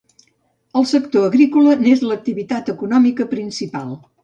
[0.79, 3.97] El sector agrícola n'és l'activitat econòmica principal.